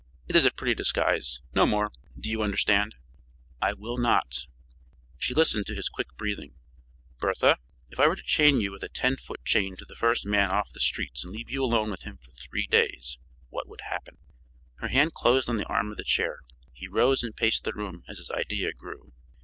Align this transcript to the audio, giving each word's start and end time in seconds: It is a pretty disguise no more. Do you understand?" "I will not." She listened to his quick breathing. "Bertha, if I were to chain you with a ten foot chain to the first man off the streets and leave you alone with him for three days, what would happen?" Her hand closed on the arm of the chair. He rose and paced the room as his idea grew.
It 0.27 0.35
is 0.35 0.45
a 0.45 0.51
pretty 0.51 0.73
disguise 0.73 1.41
no 1.53 1.67
more. 1.67 1.91
Do 2.19 2.27
you 2.27 2.41
understand?" 2.41 2.95
"I 3.61 3.73
will 3.73 3.99
not." 3.99 4.47
She 5.19 5.35
listened 5.35 5.67
to 5.67 5.75
his 5.75 5.89
quick 5.89 6.07
breathing. 6.17 6.55
"Bertha, 7.19 7.59
if 7.91 7.99
I 7.99 8.07
were 8.07 8.15
to 8.15 8.23
chain 8.23 8.61
you 8.61 8.71
with 8.71 8.81
a 8.83 8.89
ten 8.89 9.17
foot 9.17 9.45
chain 9.45 9.75
to 9.77 9.85
the 9.85 9.93
first 9.93 10.25
man 10.25 10.49
off 10.49 10.73
the 10.73 10.79
streets 10.79 11.23
and 11.23 11.31
leave 11.31 11.51
you 11.51 11.63
alone 11.63 11.91
with 11.91 12.01
him 12.01 12.17
for 12.17 12.31
three 12.31 12.65
days, 12.65 13.19
what 13.49 13.67
would 13.67 13.81
happen?" 13.81 14.17
Her 14.79 14.87
hand 14.87 15.13
closed 15.13 15.47
on 15.47 15.57
the 15.57 15.67
arm 15.69 15.91
of 15.91 15.97
the 15.97 16.03
chair. 16.03 16.39
He 16.73 16.87
rose 16.87 17.21
and 17.21 17.35
paced 17.37 17.63
the 17.63 17.73
room 17.73 18.03
as 18.07 18.17
his 18.17 18.31
idea 18.31 18.73
grew. 18.73 19.13